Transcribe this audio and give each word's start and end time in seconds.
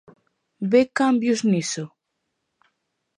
Ve 0.71 0.81
cambios 0.99 1.39
niso? 1.51 1.83